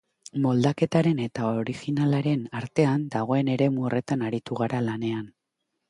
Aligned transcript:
Moldaketaren 0.45 1.21
eta 1.25 1.51
originalaren 1.59 2.47
artean 2.63 3.07
dagoen 3.17 3.55
eremu 3.59 3.87
horretan 3.91 4.29
aritu 4.31 4.63
gara 4.65 4.85
lanean. 4.93 5.35